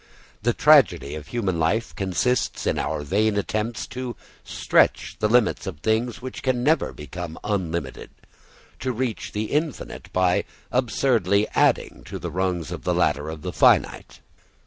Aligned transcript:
The 0.41 0.53
tragedy 0.55 1.13
of 1.13 1.27
human 1.27 1.59
life 1.59 1.95
consists 1.95 2.65
in 2.65 2.79
our 2.79 3.01
vain 3.03 3.37
attempts 3.37 3.85
to 3.89 4.15
stretch 4.43 5.15
the 5.19 5.27
limits 5.29 5.67
of 5.67 5.77
things 5.81 6.23
which 6.23 6.41
can 6.41 6.63
never 6.63 6.91
become 6.91 7.37
unlimited, 7.43 8.09
to 8.79 8.91
reach 8.91 9.31
the 9.31 9.51
infinite 9.51 10.11
by 10.11 10.45
absurdly 10.71 11.47
adding 11.53 12.01
to 12.05 12.17
the 12.17 12.31
rungs 12.31 12.71
of 12.71 12.83
the 12.83 12.95
ladder 12.95 13.29
of 13.29 13.43
the 13.43 13.53
finite. 13.53 14.21